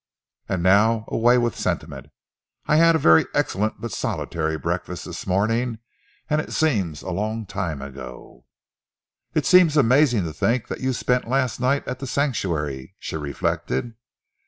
And 0.49 0.63
now 0.63 1.05
away 1.09 1.37
with 1.37 1.55
sentiment. 1.55 2.07
I 2.65 2.77
had 2.77 2.95
a 2.95 2.97
very 2.97 3.27
excellent 3.35 3.79
but 3.79 3.91
solitary 3.91 4.57
breakfast 4.57 5.05
this 5.05 5.27
morning, 5.27 5.77
and 6.27 6.41
it 6.41 6.53
seems 6.53 7.03
a 7.03 7.11
long 7.11 7.45
time 7.45 7.83
ago." 7.83 8.45
"It 9.35 9.45
seems 9.45 9.77
amazing 9.77 10.23
to 10.23 10.33
think 10.33 10.69
that 10.69 10.81
you 10.81 10.93
spent 10.93 11.27
last 11.29 11.59
night 11.59 11.87
at 11.87 11.99
The 11.99 12.07
Sanctuary," 12.07 12.95
she 12.97 13.15
reflected. 13.15 13.93